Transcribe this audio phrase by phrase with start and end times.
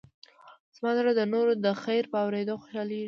[0.75, 2.99] زما زړه د نورو د خیر په اورېدو خوشحالېږي.